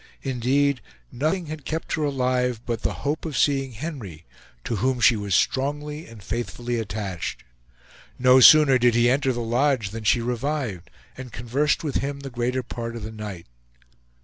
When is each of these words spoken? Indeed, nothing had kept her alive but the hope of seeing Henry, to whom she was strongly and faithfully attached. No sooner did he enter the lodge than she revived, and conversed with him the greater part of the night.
Indeed, 0.23 0.81
nothing 1.11 1.45
had 1.45 1.63
kept 1.63 1.93
her 1.93 2.03
alive 2.03 2.59
but 2.65 2.81
the 2.81 2.91
hope 3.05 3.23
of 3.23 3.37
seeing 3.37 3.73
Henry, 3.73 4.25
to 4.63 4.77
whom 4.77 4.99
she 4.99 5.15
was 5.15 5.35
strongly 5.35 6.07
and 6.07 6.23
faithfully 6.23 6.79
attached. 6.79 7.43
No 8.17 8.39
sooner 8.39 8.79
did 8.79 8.95
he 8.95 9.11
enter 9.11 9.31
the 9.31 9.41
lodge 9.41 9.91
than 9.91 10.03
she 10.03 10.19
revived, 10.19 10.89
and 11.15 11.31
conversed 11.31 11.83
with 11.83 11.97
him 11.97 12.21
the 12.21 12.31
greater 12.31 12.63
part 12.63 12.95
of 12.95 13.03
the 13.03 13.11
night. 13.11 13.45